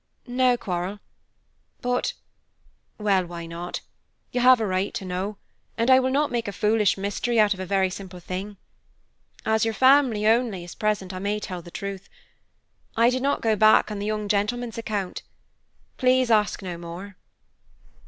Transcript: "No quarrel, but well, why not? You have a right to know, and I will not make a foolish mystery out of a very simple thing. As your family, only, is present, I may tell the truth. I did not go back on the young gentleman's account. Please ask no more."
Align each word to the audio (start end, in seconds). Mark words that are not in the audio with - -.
"No 0.25 0.57
quarrel, 0.57 0.99
but 1.83 2.13
well, 2.97 3.23
why 3.23 3.45
not? 3.45 3.81
You 4.31 4.41
have 4.41 4.59
a 4.59 4.65
right 4.65 4.91
to 4.95 5.05
know, 5.05 5.37
and 5.77 5.91
I 5.91 5.99
will 5.99 6.09
not 6.09 6.31
make 6.31 6.47
a 6.47 6.51
foolish 6.51 6.97
mystery 6.97 7.39
out 7.39 7.53
of 7.53 7.59
a 7.59 7.67
very 7.67 7.91
simple 7.91 8.19
thing. 8.19 8.57
As 9.45 9.63
your 9.63 9.75
family, 9.75 10.25
only, 10.25 10.63
is 10.63 10.73
present, 10.73 11.13
I 11.13 11.19
may 11.19 11.39
tell 11.39 11.61
the 11.61 11.69
truth. 11.69 12.09
I 12.97 13.11
did 13.11 13.21
not 13.21 13.41
go 13.41 13.55
back 13.55 13.91
on 13.91 13.99
the 13.99 14.07
young 14.07 14.27
gentleman's 14.27 14.79
account. 14.79 15.21
Please 15.97 16.31
ask 16.31 16.63
no 16.63 16.79
more." 16.79 17.15